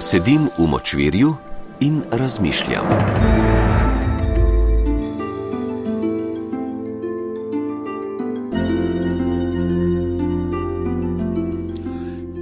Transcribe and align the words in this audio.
Sedim 0.00 0.46
v 0.58 0.66
močvirju 0.66 1.34
in 1.80 2.02
razmišljam. 2.10 2.84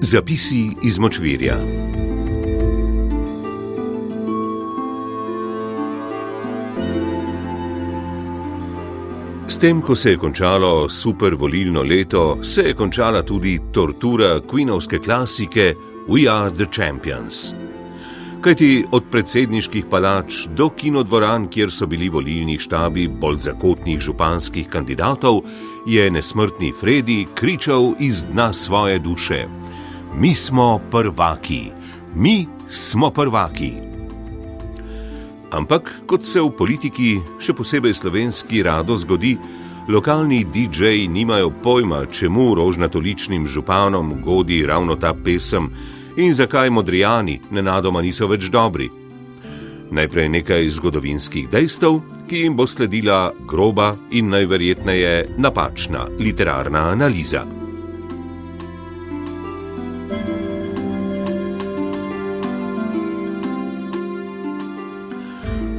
Zapisi 0.00 0.70
iz 0.82 0.98
močvirja. 0.98 1.56
S 9.48 9.58
tem, 9.58 9.80
ko 9.80 9.94
se 9.94 10.10
je 10.10 10.18
končalo 10.18 10.88
super 10.88 11.34
volilno 11.34 11.82
leto, 11.82 12.38
se 12.44 12.62
je 12.62 12.74
končala 12.74 13.22
tudi 13.22 13.58
tortura 13.72 14.40
kvinovske 14.50 14.98
klasike 14.98 15.74
We 16.08 16.28
Are 16.30 16.50
the 16.50 16.66
Champions. 16.70 17.54
Kajti 18.40 18.84
od 18.92 19.08
predsedniških 19.10 19.88
palač 19.90 20.44
do 20.54 20.68
kinodvoran, 20.70 21.48
kjer 21.50 21.70
so 21.70 21.88
bili 21.90 22.06
volilni 22.08 22.58
štabi 22.62 23.08
bolj 23.08 23.40
zakotnih 23.48 23.98
županskih 24.00 24.68
kandidatov, 24.70 25.40
je 25.86 26.04
nesmrtni 26.10 26.70
Fredi 26.80 27.26
kričal 27.34 27.94
iz 27.98 28.22
dna 28.24 28.52
svoje 28.52 28.98
duše: 28.98 29.48
Mi 30.14 30.34
smo 30.34 30.80
prvaki, 30.90 31.70
mi 32.14 32.46
smo 32.68 33.10
prvaki. 33.10 33.72
Ampak, 35.50 35.90
kot 36.06 36.22
se 36.24 36.40
v 36.40 36.54
politiki, 36.58 37.18
še 37.38 37.50
posebej 37.54 37.94
slovenski, 37.94 38.62
rado 38.62 38.94
zgodi, 38.96 39.34
lokalni 39.88 40.44
DJ-ji 40.44 41.08
nimajo 41.08 41.50
pojma, 41.62 42.06
čemu 42.06 42.54
rožnatoličnim 42.54 43.46
županom 43.46 44.22
godi 44.22 44.66
ravno 44.66 44.94
ta 44.94 45.14
pesem 45.14 45.70
in 46.16 46.34
zakaj 46.34 46.70
modrijani 46.70 47.40
nenadoma 47.50 48.02
niso 48.02 48.28
več 48.28 48.48
dobri. 48.50 48.88
Najprej 49.90 50.28
nekaj 50.28 50.68
zgodovinskih 50.78 51.50
dejstev, 51.50 52.00
ki 52.26 52.42
jim 52.42 52.56
bo 52.56 52.66
sledila 52.66 53.30
groba 53.46 53.94
in 54.10 54.32
najverjetneje 54.34 55.36
napačna 55.38 56.08
literarna 56.18 56.88
analiza. 56.90 57.65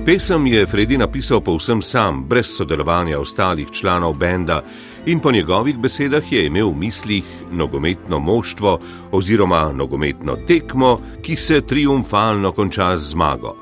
Pesem 0.07 0.47
je 0.47 0.65
Fredi 0.65 0.97
napisal 0.97 1.41
povsem 1.43 1.81
sam, 1.81 2.23
brez 2.23 2.47
sodelovanja 2.55 3.19
ostalih 3.19 3.67
članov 3.71 4.13
benda, 4.13 4.61
in 5.05 5.19
po 5.19 5.31
njegovih 5.31 5.77
besedah 5.77 6.31
je 6.31 6.45
imel 6.45 6.69
v 6.69 6.77
mislih 6.77 7.23
nogometno 7.51 8.19
moštvo 8.19 8.79
oziroma 9.11 9.73
nogometno 9.73 10.37
tekmo, 10.47 11.01
ki 11.21 11.35
se 11.35 11.61
triumfalno 11.61 12.51
konča 12.51 12.97
z 12.97 13.09
zmago. 13.11 13.55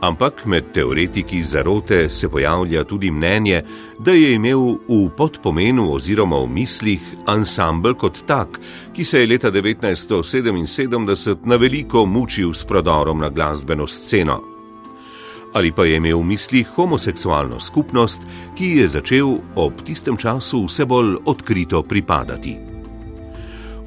Ampak 0.00 0.46
med 0.46 0.72
teoretiki 0.72 1.42
zarote 1.42 2.08
se 2.08 2.28
pojavlja 2.28 2.84
tudi 2.84 3.10
mnenje, 3.10 3.62
da 3.98 4.12
je 4.12 4.34
imel 4.34 4.78
v 4.88 5.10
podpomenu 5.16 5.92
oziroma 5.92 6.36
v 6.38 6.46
mislih 6.48 7.00
ansambl 7.26 7.94
kot 7.94 8.22
tak, 8.26 8.60
ki 8.96 9.04
se 9.04 9.20
je 9.20 9.26
leta 9.26 9.50
1977 9.52 11.36
na 11.44 11.56
veliko 11.56 12.06
mučil 12.06 12.54
s 12.54 12.64
prodorom 12.64 13.18
na 13.20 13.28
glasbeno 13.28 13.86
sceno 13.86 14.57
ali 15.58 15.72
pa 15.72 15.84
je 15.84 15.96
imel 15.96 16.20
v 16.22 16.24
mislih 16.24 16.68
homoseksualno 16.76 17.60
skupnost, 17.60 18.22
ki 18.54 18.66
je 18.78 18.88
začel 18.88 19.38
ob 19.58 19.82
tistem 19.82 20.16
času 20.16 20.64
vse 20.68 20.86
bolj 20.86 21.16
odkrito 21.26 21.82
pripadati. 21.82 22.54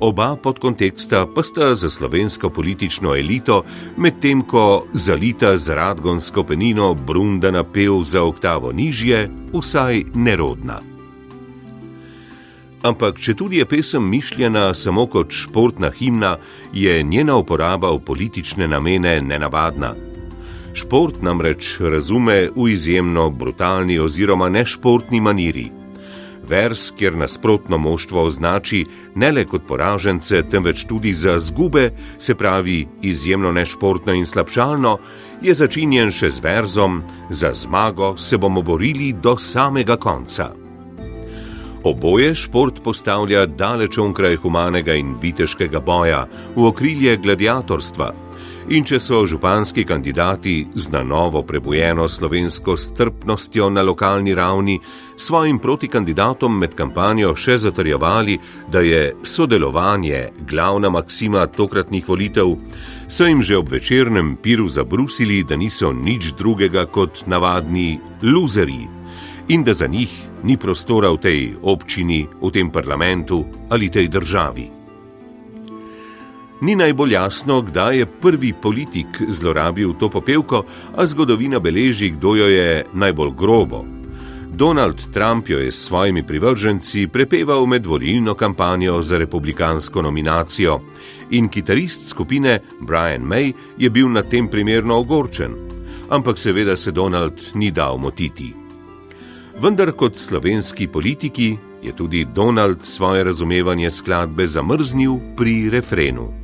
Oba 0.01 0.35
podkonteksta 0.35 1.27
pa 1.35 1.43
sta 1.43 1.75
za 1.75 1.89
slovensko 1.89 2.49
politično 2.49 3.15
elito, 3.15 3.63
medtem 3.97 4.41
ko 4.43 4.83
zalita 4.93 5.55
z 5.57 5.77
radgonsko 5.77 6.43
penino 6.43 6.93
Brunda 6.93 7.51
napev 7.51 8.03
za 8.03 8.23
oktavo 8.23 8.71
nižje, 8.71 9.29
vsaj 9.53 10.03
nerodna. 10.13 10.81
Ampak, 12.83 13.21
če 13.21 13.37
tudi 13.37 13.61
je 13.61 13.65
pesem 13.69 14.03
mišljena 14.09 14.73
samo 14.73 15.05
kot 15.05 15.31
športna 15.31 15.93
himna, 15.93 16.37
je 16.73 17.03
njena 17.03 17.37
uporaba 17.37 17.93
v 17.93 18.01
politične 18.01 18.67
namene 18.67 19.21
nenavadna. 19.21 20.10
Šport 20.73 21.21
namreč 21.21 21.79
razume 21.79 22.49
v 22.55 22.69
izjemno 22.71 23.29
brutalni 23.29 23.99
oziroma 23.99 24.49
nešportni 24.49 25.19
maniri. 25.21 25.67
Vers, 26.47 26.91
kjer 26.97 27.15
nasprotno 27.15 27.77
moštvo 27.77 28.23
označi 28.23 28.85
ne 29.15 29.31
le 29.31 29.43
kot 29.45 29.67
poražence, 29.67 30.41
temveč 30.51 30.85
tudi 30.87 31.13
za 31.13 31.39
zgube, 31.39 31.91
se 32.19 32.35
pravi 32.35 32.87
izjemno 33.01 33.51
nešportno 33.51 34.13
in 34.13 34.25
slabšalno, 34.25 34.97
je 35.41 35.53
začinjen 35.53 36.11
še 36.11 36.29
z 36.29 36.43
verzom: 36.43 37.03
Za 37.29 37.53
zmago 37.53 38.17
se 38.17 38.37
bomo 38.37 38.61
borili 38.61 39.13
do 39.13 39.37
samega 39.37 39.97
konca. 39.97 40.60
Oboje 41.83 42.35
šport 42.35 42.83
postavlja 42.83 43.45
daleč 43.45 43.97
onkraj 43.97 44.35
humanega 44.35 44.93
in 44.93 45.15
viteškega 45.21 45.79
boja, 45.81 46.27
v 46.55 46.67
okrilje 46.69 47.15
gladiatorstva. 47.17 48.11
In 48.69 48.85
če 48.85 48.99
so 49.01 49.23
županski 49.25 49.81
kandidati 49.89 50.67
z 50.75 50.91
na 50.93 51.01
novo 51.03 51.41
prebujeno 51.41 52.05
slovensko 52.09 52.77
strpnostjo 52.77 53.71
na 53.73 53.81
lokalni 53.81 54.35
ravni 54.37 54.77
svojim 55.17 55.57
protikandidatom 55.59 56.59
med 56.59 56.77
kampanjo 56.77 57.33
še 57.35 57.57
zatrjevali, 57.65 58.37
da 58.69 58.85
je 58.85 59.15
sodelovanje 59.23 60.29
glavna 60.47 60.93
maksima 60.93 61.47
tokratnih 61.49 62.05
volitev, 62.07 62.55
so 63.09 63.25
jim 63.25 63.41
že 63.41 63.57
ob 63.57 63.73
večernem 63.73 64.35
piru 64.37 64.69
zabrusili, 64.69 65.43
da 65.43 65.57
niso 65.57 65.91
nič 65.93 66.35
drugega 66.37 66.85
kot 66.85 67.25
navadni 67.25 67.97
luzeri 68.21 69.00
in 69.47 69.63
da 69.63 69.73
za 69.73 69.87
njih 69.87 70.11
ni 70.43 70.57
prostora 70.57 71.11
v 71.11 71.17
tej 71.17 71.39
občini, 71.61 72.27
v 72.41 72.51
tem 72.51 72.71
parlamentu 72.71 73.45
ali 73.69 73.89
tej 73.89 74.07
državi. 74.07 74.81
Ni 76.61 76.75
najbolj 76.75 77.13
jasno, 77.13 77.61
kdaj 77.61 77.97
je 77.97 78.05
prvi 78.05 78.53
politik 78.53 79.21
zlorabil 79.29 79.93
to 79.97 80.09
popevko, 80.09 80.63
a 80.95 81.05
zgodovina 81.05 81.59
beleži, 81.59 82.09
kdo 82.09 82.35
jo 82.35 82.45
je 82.45 82.85
najbolj 82.93 83.31
grobo. 83.37 83.85
Donald 84.53 85.01
Trump 85.13 85.49
jo 85.49 85.59
je 85.59 85.71
s 85.71 85.87
svojimi 85.87 86.23
privrženci 86.23 87.07
prepeval 87.07 87.65
med 87.65 87.85
volilno 87.85 88.33
kampanjo 88.33 89.01
za 89.01 89.17
republikansko 89.17 90.01
nominacijo 90.01 90.79
in 91.31 91.49
kitarist 91.49 92.07
skupine 92.07 92.59
Brian 92.81 93.21
May 93.25 93.53
je 93.77 93.89
bil 93.89 94.09
na 94.09 94.21
tem 94.21 94.47
primerno 94.47 94.99
ogorčen, 94.99 95.55
ampak 96.09 96.37
seveda 96.37 96.77
se 96.77 96.91
Donald 96.91 97.41
ni 97.53 97.71
dal 97.71 97.97
motiti. 97.97 98.60
Vendar 99.59 99.91
kot 99.91 100.15
slovenski 100.15 100.87
politiki 100.87 101.57
je 101.81 101.95
tudi 101.95 102.25
Donald 102.25 102.83
svoje 102.83 103.23
razumevanje 103.23 103.91
skladbe 103.91 104.47
zamrznil 104.47 105.17
pri 105.37 105.69
refrenu. 105.69 106.41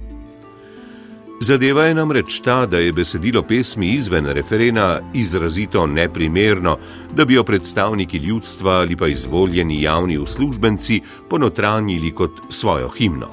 Zadeva 1.42 1.86
je 1.86 1.94
namreč 1.94 2.40
ta, 2.40 2.66
da 2.66 2.78
je 2.78 2.94
besedilo 2.94 3.44
pesmi 3.44 3.92
izven 3.94 4.26
referena 4.26 5.00
izrazito 5.14 5.86
neprimerno, 5.88 6.78
da 7.16 7.26
bi 7.26 7.34
jo 7.34 7.44
predstavniki 7.44 8.18
ljudstva 8.18 8.72
ali 8.72 8.96
pa 8.96 9.08
izvoljeni 9.08 9.82
javni 9.82 10.18
uslužbenci 10.18 11.02
ponotranjili 11.30 12.12
kot 12.12 12.32
svojo 12.50 12.90
himno. 12.90 13.30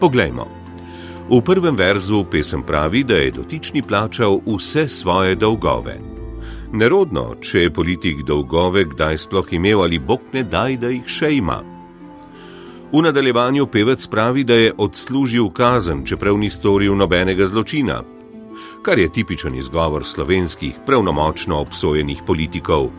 Poglejmo. 0.00 0.46
V 1.30 1.40
prvem 1.40 1.76
verzu 1.76 2.24
pesem 2.30 2.62
pravi, 2.62 3.04
da 3.04 3.14
je 3.14 3.30
dotični 3.30 3.82
plačal 3.82 4.40
vse 4.46 4.88
svoje 4.88 5.34
dolgove. 5.34 6.13
Nerodno, 6.74 7.36
če 7.38 7.60
je 7.68 7.70
politik 7.70 8.24
dolgove 8.26 8.82
kdaj 8.90 9.20
sploh 9.22 9.52
imel 9.54 9.84
ali 9.84 10.00
bog 10.02 10.32
ne 10.34 10.42
daj, 10.42 10.74
da 10.82 10.88
jih 10.90 11.06
še 11.06 11.28
ima. 11.36 11.60
V 12.90 13.02
nadaljevanju 13.02 13.66
pevec 13.70 14.06
pravi, 14.10 14.42
da 14.44 14.56
je 14.58 14.72
odslužil 14.78 15.52
kazen, 15.54 16.02
čeprav 16.06 16.38
ni 16.38 16.50
storil 16.50 16.96
nobenega 16.98 17.46
zločina, 17.46 18.00
kar 18.82 18.98
je 18.98 19.06
tipičen 19.06 19.54
izgovor 19.54 20.02
slovenskih 20.02 20.82
pravnomočno 20.86 21.60
obsojenih 21.62 22.24
politikov. 22.26 22.90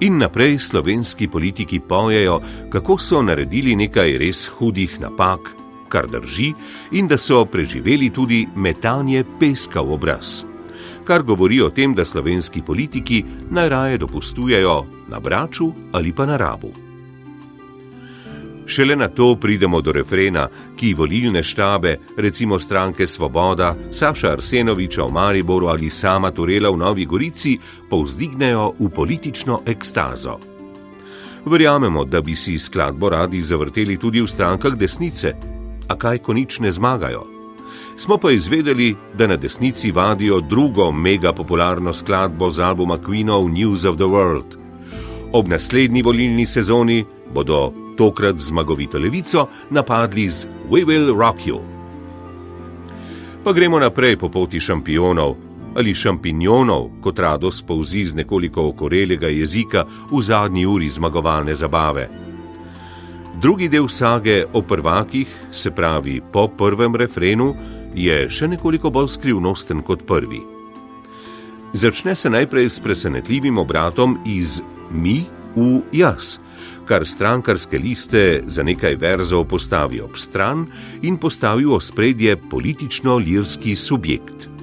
In 0.00 0.18
naprej 0.18 0.58
slovenski 0.58 1.28
politiki 1.28 1.78
pojejo, 1.80 2.40
kako 2.74 2.98
so 2.98 3.22
naredili 3.22 3.76
nekaj 3.78 4.18
res 4.18 4.42
hudih 4.58 4.98
napak, 5.00 5.54
kar 5.88 6.10
drži, 6.10 6.50
in 6.98 7.06
da 7.06 7.18
so 7.18 7.44
preživeli 7.46 8.10
tudi 8.10 8.42
metanje 8.56 9.24
peska 9.38 9.86
v 9.86 9.98
obraz. 10.00 10.55
Kar 11.04 11.22
govori 11.22 11.60
o 11.60 11.70
tem, 11.70 11.94
da 11.94 12.04
slovenski 12.04 12.62
politiki 12.62 13.24
najraje 13.50 13.98
dopustujejo 13.98 14.84
na 15.08 15.20
braču 15.20 15.72
ali 15.92 16.12
pa 16.12 16.26
na 16.26 16.36
rabu. 16.36 16.86
Šele 18.66 18.96
na 18.96 19.08
to 19.08 19.36
pridemo 19.40 19.80
do 19.80 19.92
refrena, 19.92 20.48
ki 20.76 20.94
volilne 20.94 21.42
štabe, 21.42 21.96
recimo 22.16 22.58
stranke 22.58 23.06
Svoboda, 23.06 23.74
Saša 23.92 24.32
Arsenoviča 24.32 25.04
v 25.04 25.12
Mariboru 25.12 25.66
ali 25.66 25.90
sama 25.90 26.30
Turela 26.30 26.70
v 26.70 26.76
Novi 26.76 27.06
Gorici, 27.06 27.58
povzdignejo 27.90 28.74
v 28.78 28.88
politično 28.88 29.62
ekstazo. 29.66 30.38
Verjamemo, 31.46 32.04
da 32.04 32.20
bi 32.20 32.34
si 32.36 32.58
skladbo 32.58 33.08
radi 33.08 33.42
zavrteli 33.42 33.96
tudi 33.96 34.20
v 34.20 34.26
strankah 34.26 34.74
desnice, 34.74 35.36
a 35.88 35.94
kaj 35.94 36.18
ko 36.18 36.34
nič 36.34 36.58
ne 36.58 36.72
zmagajo. 36.72 37.35
Smo 37.96 38.18
pa 38.18 38.30
izvedeli, 38.30 38.96
da 39.18 39.26
na 39.26 39.36
desnici 39.36 39.90
vadijo 39.90 40.40
drugo 40.40 40.92
mega 40.92 41.32
popularno 41.32 41.92
skladbo 41.92 42.50
z 42.50 42.60
albuma 42.60 42.98
Queenov 42.98 43.50
News 43.50 43.84
of 43.84 43.96
the 43.96 44.04
World. 44.04 44.56
Ob 45.32 45.48
naslednji 45.48 46.02
volilni 46.02 46.46
sezoni 46.46 47.04
bodo 47.34 47.72
tokrat 47.96 48.38
zmagovito 48.38 48.98
levico 48.98 49.48
napadli 49.70 50.28
z 50.30 50.46
We 50.70 50.84
Will 50.84 51.18
Rock 51.18 51.46
You. 51.46 51.60
Pa 53.44 53.52
gremo 53.52 53.78
naprej 53.78 54.16
po 54.16 54.28
poti 54.28 54.60
šampionov 54.60 55.36
ali 55.76 55.94
šampinjonov, 55.94 56.88
kot 57.00 57.18
rado 57.18 57.52
spouzi 57.52 58.04
z 58.04 58.14
nekoliko 58.14 58.64
okorelega 58.68 59.28
jezika 59.28 59.84
v 60.10 60.22
zadnji 60.22 60.66
uri 60.66 60.88
zmagovalne 60.88 61.54
zabave. 61.54 62.08
Drugi 63.40 63.68
del 63.68 63.88
sage 63.88 64.46
o 64.52 64.62
prvakih, 64.62 65.28
se 65.52 65.70
pravi 65.70 66.22
po 66.32 66.48
prvem 66.48 66.96
refrenu, 66.96 67.54
je 67.96 68.26
še 68.30 68.48
nekoliko 68.52 68.92
bolj 68.92 69.08
skrivnosten 69.16 69.82
kot 69.82 70.04
prvi. 70.06 70.42
Začne 71.72 72.14
se 72.14 72.30
najprej 72.30 72.68
s 72.68 72.80
presenetljivim 72.80 73.58
obratom 73.58 74.18
iz 74.26 74.60
mi 74.90 75.24
v 75.56 75.80
jaz, 75.92 76.36
kar 76.86 77.06
strankarske 77.06 77.78
liste 77.78 78.42
za 78.46 78.62
nekaj 78.62 78.96
verzov 79.00 79.48
postavi 79.50 80.00
ob 80.00 80.16
stran 80.16 80.66
in 81.02 81.16
postavi 81.18 81.66
v 81.66 81.80
spredje 81.80 82.36
politično-lirski 82.36 83.76
subjekt. 83.76 84.55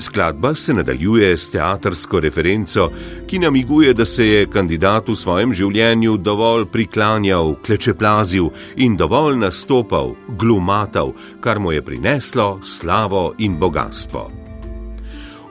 Skladba 0.00 0.54
se 0.54 0.74
nadaljuje 0.74 1.36
s 1.36 1.50
teatrsko 1.50 2.20
referenco, 2.20 2.88
ki 3.26 3.38
namiguje, 3.38 3.92
da 3.94 4.04
se 4.04 4.26
je 4.26 4.46
kandidat 4.46 5.08
v 5.08 5.16
svojem 5.16 5.52
življenju 5.52 6.16
dovolj 6.16 6.64
priklanjal, 6.72 7.52
klečeplazil 7.66 8.48
in 8.80 8.96
dovolj 8.96 9.36
nastopal, 9.42 10.14
glumatal, 10.40 11.12
kar 11.44 11.60
mu 11.60 11.74
je 11.76 11.84
prineslo 11.84 12.62
slavo 12.64 13.34
in 13.38 13.58
bogatstvo. 13.60 14.24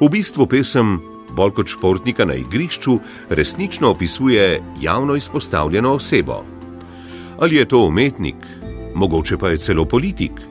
V 0.02 0.10
bistvu 0.10 0.50
pesem, 0.50 0.98
bolj 1.38 1.54
kot 1.60 1.70
športnika 1.70 2.26
na 2.26 2.42
igrišču, 2.42 2.98
resnično 3.30 3.94
opisuje 3.94 4.64
javno 4.82 5.16
izpostavljeno 5.16 5.94
osebo. 5.94 6.42
Ali 7.38 7.62
je 7.62 7.66
to 7.66 7.86
umetnik, 7.86 8.42
mogoče 8.96 9.38
pa 9.38 9.54
je 9.54 9.58
celo 9.58 9.86
politik 9.86 10.42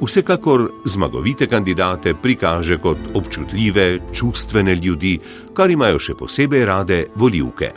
vsekakor 0.00 0.70
zmagovite 0.84 1.46
kandidate 1.46 2.14
prikaže 2.14 2.78
kot 2.78 2.98
občutljive, 3.14 3.98
čustvene 4.12 4.74
ljudi, 4.74 5.18
kar 5.54 5.70
imajo 5.70 5.98
še 5.98 6.14
posebej 6.14 6.64
rade 6.66 7.04
voljivke. 7.14 7.72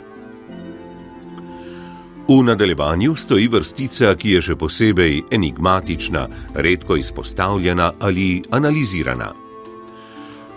V 2.30 2.42
nadaljevanju 2.46 3.16
stoji 3.16 3.48
vrstica, 3.50 4.14
ki 4.14 4.36
je 4.36 4.42
še 4.42 4.54
posebej 4.56 5.22
enigmatična, 5.34 6.28
redko 6.54 6.96
izpostavljena 6.96 7.92
ali 7.98 8.42
analizirana. 8.50 9.32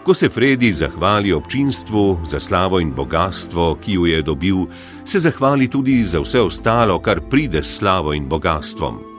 Ko 0.04 0.14
se 0.14 0.30
Fredi 0.30 0.74
zahvali 0.74 1.34
občinstvu 1.34 2.20
za 2.28 2.40
slavo 2.40 2.80
in 2.80 2.92
bogatstvo, 2.92 3.78
ki 3.82 3.94
jo 3.94 4.06
je 4.06 4.22
dobil, 4.22 4.66
se 5.06 5.20
zahvali 5.20 5.68
tudi 5.68 6.04
za 6.04 6.20
vse 6.20 6.42
ostalo, 6.42 7.00
kar 7.00 7.24
pride 7.30 7.64
s 7.64 7.80
slavo 7.80 8.14
in 8.14 8.28
bogatstvom. 8.30 9.13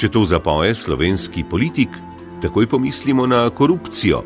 Če 0.00 0.08
to 0.08 0.22
zapoje 0.24 0.72
slovenski 0.72 1.42
politik, 1.44 1.92
takoj 2.40 2.64
pomislimo 2.72 3.26
na 3.28 3.42
korupcijo. 3.52 4.22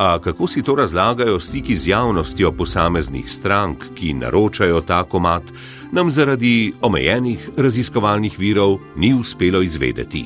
A 0.00 0.16
kako 0.24 0.46
si 0.48 0.62
to 0.64 0.72
razlagajo 0.74 1.40
stiki 1.40 1.76
z 1.76 1.90
javnostjo 1.90 2.52
posameznih 2.56 3.28
strank, 3.28 3.84
ki 3.94 4.14
naročajo 4.22 4.80
ta 4.80 5.02
komat, 5.04 5.42
nam 5.92 6.10
zaradi 6.10 6.72
omejenih 6.80 7.50
raziskovalnih 7.56 8.38
virov 8.38 8.78
ni 8.96 9.12
uspelo 9.12 9.60
izvedeti. 9.62 10.24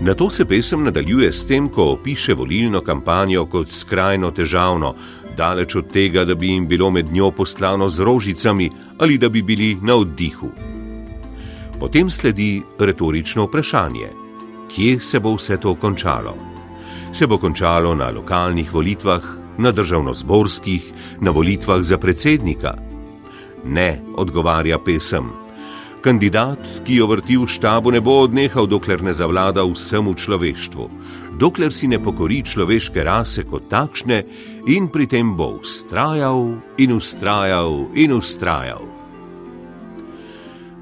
Na 0.00 0.14
to 0.14 0.30
se 0.30 0.48
pesem 0.48 0.88
nadaljuje 0.88 1.28
s 1.32 1.44
tem, 1.44 1.68
ko 1.68 1.90
opiše 1.92 2.34
volilno 2.34 2.80
kampanjo 2.80 3.44
kot 3.52 3.68
skrajno 3.68 4.30
težavno, 4.30 4.94
daleč 5.36 5.76
od 5.76 5.92
tega, 5.92 6.24
da 6.24 6.34
bi 6.34 6.54
jim 6.54 6.64
bilo 6.68 6.90
med 6.90 7.12
njo 7.12 7.30
poslano 7.30 7.88
z 7.88 8.00
rožicami 8.00 8.70
ali 8.98 9.18
da 9.18 9.28
bi 9.28 9.42
bili 9.42 9.76
na 9.82 9.94
oddihu. 9.94 10.77
Potem 11.78 12.10
sledi 12.10 12.62
retorično 12.78 13.44
vprašanje: 13.44 14.10
kje 14.68 15.00
se 15.00 15.20
bo 15.20 15.34
vse 15.34 15.56
to 15.56 15.74
končalo? 15.74 16.34
Se 17.12 17.26
bo 17.26 17.38
končalo 17.38 17.94
na 17.94 18.10
lokalnih 18.10 18.74
volitvah, 18.74 19.22
na 19.58 19.72
državno-zborskih, 19.72 20.92
na 21.20 21.30
volitvah 21.30 21.82
za 21.82 21.98
predsednika? 21.98 22.74
Ne, 23.64 24.00
odgovarja 24.16 24.78
pesem. 24.78 25.30
Kandidat, 26.00 26.82
ki 26.86 26.94
jo 26.94 27.06
vrti 27.10 27.36
v 27.36 27.46
štabu, 27.46 27.90
ne 27.90 28.00
bo 28.00 28.20
odnehal, 28.22 28.66
dokler 28.70 29.02
ne 29.02 29.12
zavlada 29.12 29.64
vsemu 29.66 30.14
človeštvu, 30.14 30.90
dokler 31.38 31.74
si 31.74 31.88
ne 31.88 31.98
pokori 31.98 32.42
človeške 32.42 33.02
rase 33.02 33.42
kot 33.42 33.66
takšne 33.70 34.22
in 34.66 34.86
pri 34.90 35.06
tem 35.06 35.34
bo 35.34 35.58
ustrajal 35.58 36.54
in 36.78 36.94
ustrajal 36.94 37.90
in 37.94 38.14
ustrajal 38.14 38.98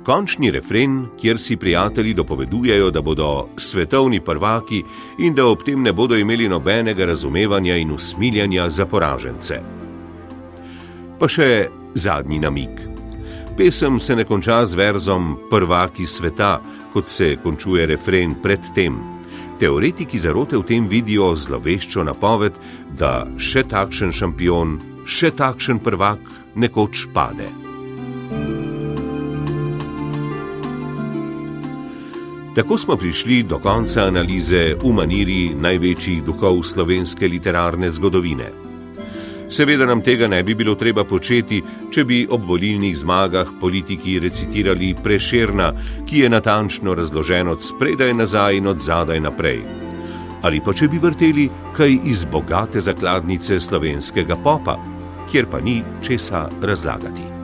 končni 0.07 0.51
refren, 0.51 1.07
kjer 1.21 1.39
si 1.39 1.57
prijatelji 1.57 2.15
dopovedujejo, 2.15 2.91
da 2.91 3.03
bodo 3.03 3.47
svetovni 3.57 4.21
prvaki 4.21 4.83
in 5.19 5.35
da 5.35 5.47
ob 5.47 5.65
tem 5.67 5.83
ne 5.83 5.93
bodo 5.93 6.17
imeli 6.17 6.49
nobenega 6.49 7.07
razumevanja 7.07 7.77
in 7.77 7.91
usmiljanja 7.91 8.69
za 8.71 8.87
poražence. 8.87 9.59
Pa 11.19 11.29
še 11.29 11.67
zadnji 11.95 12.39
namig. 12.39 12.71
Pesem 13.57 13.99
se 13.99 14.17
ne 14.17 14.25
konča 14.25 14.61
z 14.67 14.79
verzom 14.79 15.35
prvaki 15.51 16.07
sveta, 16.07 16.61
kot 16.93 17.09
se 17.09 17.37
končuje 17.43 17.87
refren 17.87 18.39
predtem. 18.43 19.01
Teoretiki 19.59 20.19
zarote 20.19 20.57
v 20.61 20.67
tem 20.69 20.89
vidijo 20.89 21.35
zloveščo 21.35 22.05
napoved, 22.07 22.55
da 22.95 23.25
še 23.39 23.65
takšen 23.67 24.13
šampion, 24.13 24.79
še 25.07 25.35
takšen 25.35 25.81
prvak 25.83 26.21
nekoč 26.55 27.09
pade. 27.17 27.49
Tako 32.57 32.79
smo 32.79 32.97
prišli 32.97 33.43
do 33.43 33.59
konca 33.59 34.07
analize 34.09 34.75
v 34.81 34.93
maniri 34.93 35.51
največjih 35.61 36.23
duhov 36.25 36.63
slovenske 36.65 37.29
literarne 37.29 37.91
zgodovine. 37.93 38.47
Seveda 39.53 39.85
nam 39.85 40.01
tega 40.01 40.25
ne 40.29 40.41
bi 40.43 40.55
bilo 40.55 40.75
treba 40.75 41.05
početi, 41.05 41.61
če 41.93 42.05
bi 42.05 42.23
ob 42.31 42.49
volilnih 42.49 42.97
zmagah 42.97 43.53
politiki 43.61 44.17
recitirali 44.25 44.95
preširna, 45.05 45.69
ki 46.09 46.25
je 46.25 46.33
natančno 46.33 46.97
razložen 46.97 47.53
od 47.53 47.61
spredaj 47.63 48.15
nazaj 48.15 48.57
in 48.57 48.73
od 48.73 48.81
zadaj 48.81 49.21
naprej. 49.21 49.61
Ali 50.43 50.65
pa 50.65 50.73
če 50.73 50.89
bi 50.89 50.99
vrteli 50.99 51.51
kaj 51.77 52.01
iz 52.09 52.25
bogate 52.25 52.81
zakladnice 52.81 53.61
slovenskega 53.61 54.37
popa, 54.37 54.81
kjer 55.29 55.53
pa 55.53 55.61
ni 55.61 55.83
česa 56.01 56.49
razlagati. 56.63 57.36